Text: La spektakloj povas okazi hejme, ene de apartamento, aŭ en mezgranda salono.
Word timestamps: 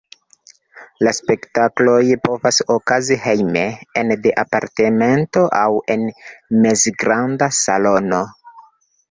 La 1.07 1.11
spektakloj 1.17 1.99
povas 2.23 2.57
okazi 2.75 3.17
hejme, 3.25 3.63
ene 4.03 4.17
de 4.25 4.33
apartamento, 4.45 5.45
aŭ 5.61 5.69
en 5.97 6.09
mezgranda 6.65 7.53
salono. 7.61 8.25